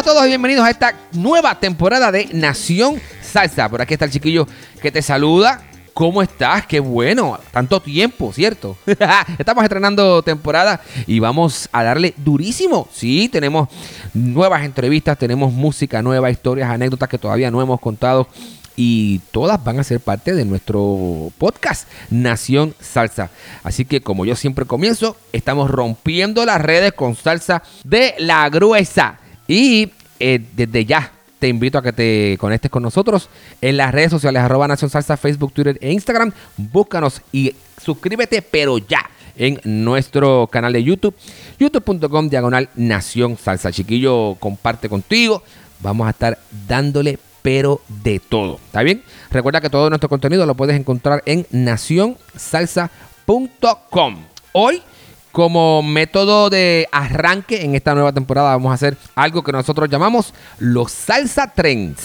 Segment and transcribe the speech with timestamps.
[0.00, 3.68] A todos y bienvenidos a esta nueva temporada de Nación Salsa.
[3.68, 4.48] Por aquí está el chiquillo
[4.80, 5.60] que te saluda.
[5.92, 6.64] ¿Cómo estás?
[6.66, 7.38] Qué bueno.
[7.52, 8.78] Tanto tiempo, ¿cierto?
[9.38, 12.88] Estamos estrenando temporada y vamos a darle durísimo.
[12.90, 13.68] Sí, tenemos
[14.14, 18.26] nuevas entrevistas, tenemos música nueva, historias, anécdotas que todavía no hemos contado
[18.76, 23.28] y todas van a ser parte de nuestro podcast Nación Salsa.
[23.64, 29.19] Así que como yo siempre comienzo, estamos rompiendo las redes con salsa de la gruesa.
[29.50, 33.28] Y eh, desde ya te invito a que te conectes con nosotros
[33.60, 36.30] en las redes sociales arroba Nación Salsa, Facebook, Twitter e Instagram.
[36.56, 41.16] Búscanos y suscríbete, pero ya en nuestro canal de YouTube,
[41.58, 43.72] youtube.com diagonal Nación Salsa.
[43.72, 45.42] Chiquillo, comparte contigo.
[45.80, 48.60] Vamos a estar dándole pero de todo.
[48.66, 49.02] ¿Está bien?
[49.32, 54.16] Recuerda que todo nuestro contenido lo puedes encontrar en nacionsalsa.com.
[54.52, 54.82] Hoy,
[55.32, 60.34] como método de arranque en esta nueva temporada, vamos a hacer algo que nosotros llamamos
[60.58, 62.00] los Salsa Trends.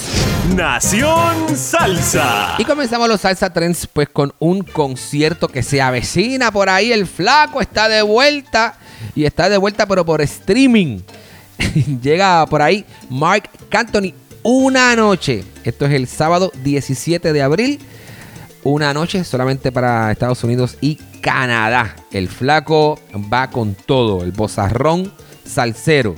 [0.55, 2.55] Nación Salsa.
[2.59, 6.91] Y comenzamos los Salsa Trends pues con un concierto que se avecina por ahí.
[6.91, 8.77] El flaco está de vuelta
[9.15, 10.99] y está de vuelta pero por streaming.
[12.01, 14.13] Llega por ahí Mark Cantony
[14.43, 15.43] una noche.
[15.63, 17.79] Esto es el sábado 17 de abril.
[18.63, 21.95] Una noche solamente para Estados Unidos y Canadá.
[22.11, 22.99] El flaco
[23.33, 24.23] va con todo.
[24.23, 25.11] El bozarrón
[25.43, 26.13] salsero.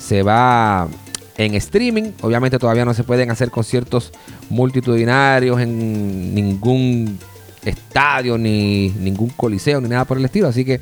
[0.00, 0.88] Se va
[1.36, 2.12] en streaming.
[2.22, 4.10] Obviamente todavía no se pueden hacer conciertos
[4.48, 7.18] multitudinarios en ningún
[7.62, 10.48] estadio, ni ningún coliseo, ni nada por el estilo.
[10.48, 10.80] Así que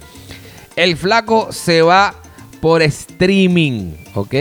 [0.76, 2.14] el flaco se va
[2.60, 3.94] por streaming.
[4.14, 4.34] ¿Ok?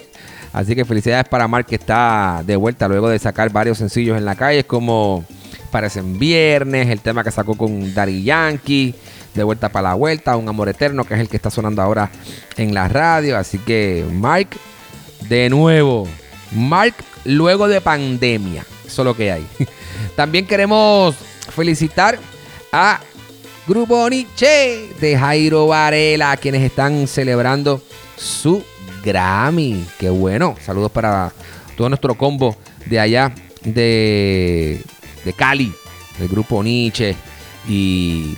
[0.52, 4.26] Así que felicidades para Mark que está de vuelta luego de sacar varios sencillos en
[4.26, 5.24] la calle como
[5.70, 8.94] Parecen Viernes, el tema que sacó con Daddy Yankee,
[9.34, 12.10] de vuelta para la vuelta, Un Amor Eterno, que es el que está sonando ahora
[12.56, 13.36] en la radio.
[13.36, 14.48] Así que Mark,
[15.28, 16.08] de nuevo,
[16.52, 16.94] Mark
[17.24, 19.46] luego de pandemia, eso es lo que hay.
[20.16, 21.14] También queremos
[21.54, 22.18] felicitar
[22.72, 23.00] a
[23.66, 27.82] Grupo Nietzsche de Jairo Varela, quienes están celebrando
[28.16, 28.64] su
[29.04, 29.86] Grammy.
[29.98, 30.56] Qué bueno.
[30.64, 31.32] Saludos para
[31.76, 32.56] todo nuestro combo
[32.86, 33.32] de allá
[33.64, 34.82] de,
[35.26, 35.74] de Cali,
[36.18, 37.14] del grupo Nietzsche
[37.68, 38.34] y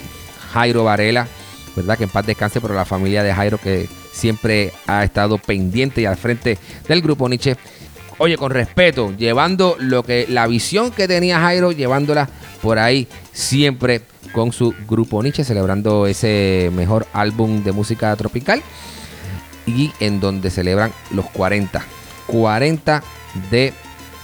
[0.53, 1.29] Jairo Varela.
[1.77, 1.97] ¿Verdad?
[1.97, 6.07] Que en paz descanse, pero la familia de Jairo que siempre ha estado pendiente y
[6.07, 7.57] al frente del grupo Nietzsche.
[8.17, 12.29] Oye, con respeto, llevando lo que la visión que tenía Jairo, llevándola
[12.61, 18.61] por ahí siempre con su grupo Nietzsche, celebrando ese mejor álbum de música tropical
[19.67, 21.85] y en donde celebran los 40.
[22.27, 23.03] 40
[23.51, 23.73] de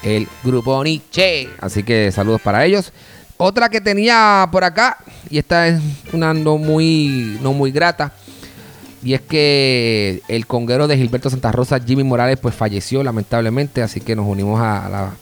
[0.04, 1.48] el grupo Nietzsche.
[1.60, 2.92] Así que saludos para ellos.
[3.36, 4.98] Otra que tenía por acá,
[5.28, 5.80] y esta es
[6.12, 8.12] una no muy, no muy grata,
[9.02, 14.00] y es que el conguero de Gilberto Santa Rosa, Jimmy Morales, pues falleció lamentablemente, así
[14.00, 15.12] que nos unimos a, la,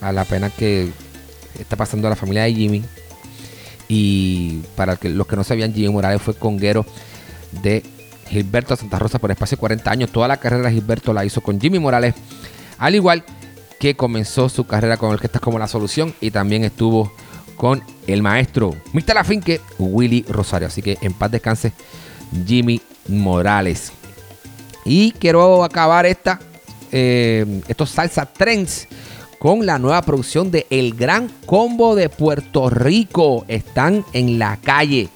[0.00, 0.90] a la pena que
[1.58, 2.84] está pasando a la familia de Jimmy.
[3.88, 6.84] Y para los que no sabían, Jimmy Morales fue conguero
[7.62, 7.84] de
[8.28, 10.10] Gilberto Santa Rosa por espacio de 40 años.
[10.10, 12.14] Toda la carrera de Gilberto la hizo con Jimmy Morales,
[12.78, 13.24] al igual
[13.84, 17.12] que comenzó su carrera con está como la solución y también estuvo
[17.54, 19.14] con el maestro Mr.
[19.14, 20.68] La Finque, Willy Rosario.
[20.68, 21.70] Así que en paz descanse
[22.46, 23.92] Jimmy Morales.
[24.86, 26.40] Y quiero acabar esta,
[26.92, 28.88] eh, estos salsa trends
[29.38, 33.44] con la nueva producción de El Gran Combo de Puerto Rico.
[33.48, 35.10] Están en la calle.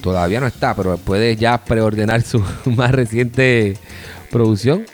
[0.00, 3.76] Todavía no está, pero puede ya preordenar su más reciente
[4.30, 4.86] producción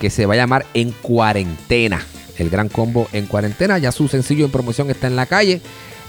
[0.00, 2.04] que se va a llamar En Cuarentena.
[2.38, 3.78] El Gran Combo en Cuarentena.
[3.78, 5.60] Ya su sencillo en promoción está en la calle.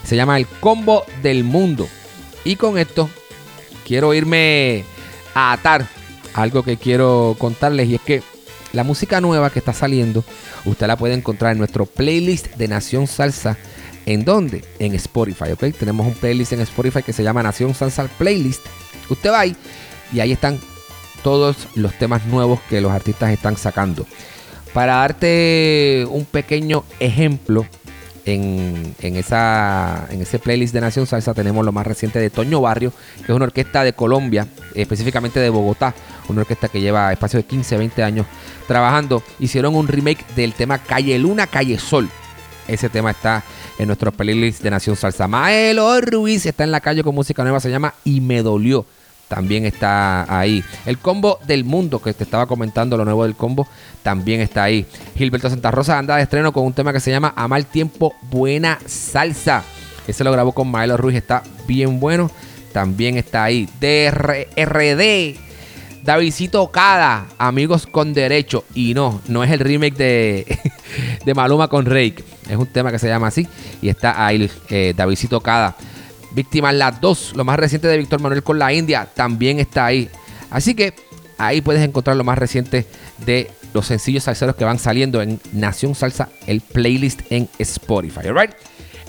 [0.04, 1.88] Se llama El Combo del Mundo.
[2.44, 3.10] Y con esto
[3.86, 4.84] quiero irme
[5.34, 5.88] a atar
[6.34, 8.24] algo que quiero contarles y es que
[8.72, 10.24] la música nueva que está saliendo,
[10.66, 13.58] usted la puede encontrar en nuestro playlist de Nación Salsa.
[14.06, 14.66] ¿En dónde?
[14.80, 15.66] En Spotify, ¿ok?
[15.80, 18.66] Tenemos un playlist en Spotify que se llama Nación Salsa Playlist.
[19.10, 19.56] Usted va ahí
[20.12, 20.60] y ahí están
[21.24, 24.06] todos los temas nuevos que los artistas están sacando.
[24.74, 27.66] Para darte un pequeño ejemplo,
[28.26, 32.94] en, esa, en ese playlist de Nación Salsa tenemos lo más reciente de Toño Barrio,
[33.18, 35.94] que es una orquesta de Colombia, específicamente de Bogotá,
[36.30, 38.26] una orquesta que lleva espacio de 15, 20 años
[38.68, 39.24] trabajando.
[39.40, 42.10] Hicieron un remake del tema Calle Luna, Calle Sol.
[42.68, 43.44] Ese tema está
[43.78, 45.28] en nuestro playlist de Nación Salsa.
[45.28, 48.86] Maelo Ruiz está en la calle con música nueva, se llama Y me dolió
[49.28, 50.64] también está ahí.
[50.86, 53.68] El combo del mundo, que te estaba comentando, lo nuevo del combo,
[54.04, 54.86] también está ahí.
[55.16, 58.14] Gilberto Santa Rosa anda de estreno con un tema que se llama A Mal Tiempo,
[58.30, 59.64] Buena Salsa.
[60.08, 62.30] Ese lo grabó con Maelo Ruiz, está bien bueno.
[62.74, 63.70] También está ahí.
[63.80, 65.38] DRD.
[66.04, 68.66] Davidcito Okada, amigos con derecho.
[68.76, 70.60] Y no, no es el remake de,
[71.26, 72.24] de Maluma con Rake.
[72.50, 73.48] Es un tema que se llama así.
[73.82, 74.94] Y está ahí eh,
[75.32, 75.76] Okada.
[76.34, 80.10] Víctimas las dos, lo más reciente de Víctor Manuel con la India, también está ahí.
[80.50, 80.94] Así que
[81.38, 82.88] ahí puedes encontrar lo más reciente
[83.26, 88.28] de los sencillos salseros que van saliendo en Nación Salsa, el playlist en Spotify.
[88.28, 88.52] Alright.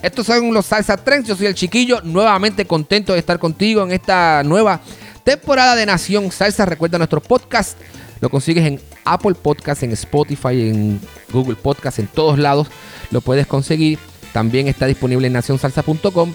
[0.01, 1.27] Estos son los Salsa Trends.
[1.27, 4.81] Yo soy el chiquillo, nuevamente contento de estar contigo en esta nueva
[5.23, 6.65] temporada de Nación Salsa.
[6.65, 7.77] Recuerda nuestro podcast.
[8.21, 11.01] Lo consigues en Apple Podcast, en Spotify, en
[11.31, 12.67] Google Podcast, en todos lados.
[13.11, 13.99] Lo puedes conseguir.
[14.31, 16.33] También está disponible en nacionsalsa.com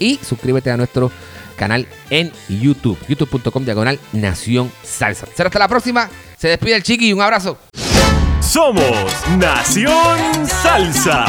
[0.00, 1.12] y suscríbete a nuestro
[1.56, 5.26] canal en YouTube, youtube.com diagonal Nación Salsa.
[5.36, 6.10] Será hasta la próxima.
[6.36, 7.58] Se despide el chiqui y un abrazo.
[8.40, 9.06] Somos
[9.38, 11.26] Nación Salsa.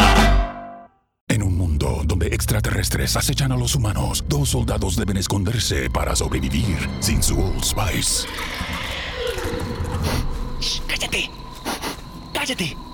[1.27, 6.89] En un mundo donde extraterrestres acechan a los humanos, dos soldados deben esconderse para sobrevivir
[6.99, 8.27] sin su Old Spice.
[10.87, 11.29] ¡Cállate!
[12.33, 12.90] ¡Cállate!